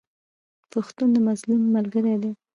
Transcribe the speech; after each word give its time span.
پښتون 0.71 1.07
د 1.13 1.17
مظلوم 1.27 1.61
ملګری 1.75 2.15
دی. 2.21 2.31